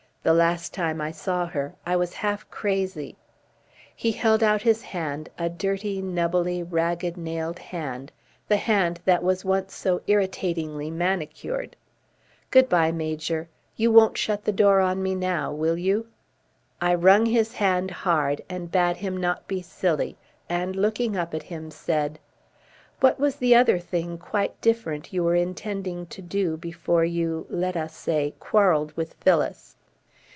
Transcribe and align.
The 0.23 0.35
last 0.35 0.71
time 0.71 1.01
I 1.01 1.09
saw 1.09 1.47
her 1.47 1.73
I 1.83 1.95
was 1.95 2.13
half 2.13 2.47
crazy." 2.51 3.17
He 3.95 4.11
held 4.11 4.43
out 4.43 4.61
his 4.61 4.83
hand, 4.83 5.29
a 5.39 5.49
dirty, 5.49 5.99
knubbly, 5.99 6.61
ragged 6.61 7.17
nailed 7.17 7.57
hand 7.57 8.11
the 8.47 8.57
hand 8.57 8.99
that 9.05 9.23
was 9.23 9.43
once 9.43 9.73
so 9.73 9.99
irritatingly 10.05 10.91
manicured. 10.91 11.75
"Good 12.51 12.69
bye, 12.69 12.91
Major. 12.91 13.49
You 13.75 13.91
won't 13.91 14.15
shut 14.15 14.45
the 14.45 14.51
door 14.51 14.79
on 14.79 15.01
me 15.01 15.15
now, 15.15 15.51
will 15.51 15.75
you?" 15.75 16.07
I 16.79 16.93
wrung 16.93 17.25
his 17.25 17.53
hand 17.53 17.89
hard 17.89 18.43
and 18.47 18.71
bade 18.71 18.97
him 18.97 19.17
not 19.17 19.47
be 19.47 19.63
silly, 19.63 20.17
and, 20.47 20.75
looking 20.75 21.17
up 21.17 21.33
at 21.33 21.41
him, 21.41 21.71
said: 21.71 22.19
"What 22.99 23.19
was 23.19 23.37
the 23.37 23.55
other 23.55 23.79
thing 23.79 24.19
quite 24.19 24.61
different 24.61 25.11
you 25.13 25.23
were 25.23 25.33
intending 25.35 26.05
to 26.13 26.21
do 26.21 26.57
before 26.57 27.05
you, 27.05 27.47
let 27.49 27.75
us 27.75 27.95
say, 27.97 28.35
quarreled 28.39 28.95
with 28.95 29.15
Phyllis?" 29.15 29.77